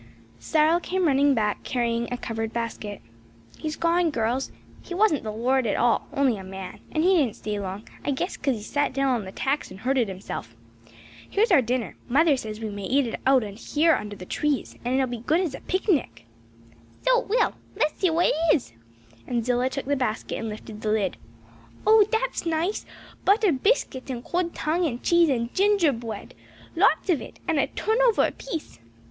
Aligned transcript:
CYRIL 0.39 0.79
came 0.79 1.05
running 1.05 1.35
back 1.35 1.61
carrying 1.63 2.11
a 2.11 2.17
covered 2.17 2.51
basket. 2.51 3.03
"He's 3.59 3.75
gone, 3.75 4.09
girls. 4.09 4.51
He 4.81 4.95
wasn't 4.95 5.21
the 5.21 5.31
Lord 5.31 5.67
at 5.67 5.75
all; 5.77 6.07
only 6.11 6.37
a 6.37 6.43
man; 6.43 6.79
and 6.91 7.03
he 7.03 7.17
didn't 7.17 7.35
stay 7.35 7.59
long; 7.59 7.87
I 8.03 8.09
guess 8.09 8.35
'cause 8.35 8.55
he 8.55 8.63
sat 8.63 8.93
down 8.93 9.09
on 9.09 9.25
the 9.25 9.31
tacks 9.31 9.69
and 9.69 9.81
hurted 9.81 10.07
himself. 10.07 10.55
"Here's 11.29 11.51
our 11.51 11.61
dinner. 11.61 11.97
Mother 12.09 12.35
says 12.35 12.59
we 12.59 12.71
may 12.71 12.85
eat 12.85 13.05
it 13.05 13.19
out 13.27 13.43
here 13.59 13.93
under 13.93 14.15
the 14.15 14.25
trees 14.25 14.75
and 14.83 14.95
it'll 14.95 15.05
be 15.05 15.17
as 15.17 15.23
good 15.27 15.39
as 15.41 15.53
a 15.53 15.59
picnic." 15.59 16.25
"So 17.05 17.21
it 17.21 17.27
will. 17.29 17.53
Let's 17.75 17.99
see 17.99 18.09
what 18.09 18.25
it 18.25 18.55
is," 18.55 18.73
and 19.27 19.45
Zillah 19.45 19.69
took 19.69 19.85
the 19.85 19.95
basket 19.95 20.39
and 20.39 20.49
lifted 20.49 20.81
the 20.81 20.89
lid. 20.89 21.15
"Oh 21.85 22.07
that's 22.11 22.47
nice! 22.47 22.87
buttered 23.23 23.61
biscuits 23.61 24.09
and 24.09 24.23
cold 24.23 24.55
tongue 24.55 24.87
and 24.87 25.03
cheese 25.03 25.29
and 25.29 25.53
ginger 25.53 25.91
bread 25.91 26.33
lots 26.75 27.07
of 27.11 27.21
it 27.21 27.39
and 27.47 27.59
a 27.59 27.67
turnover 27.67 28.25
apiece." 28.25 28.79